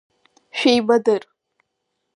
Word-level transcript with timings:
Шәеибадыр! 0.61 1.21